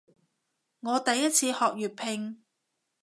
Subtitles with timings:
[0.79, 2.41] 我第一次學粵拼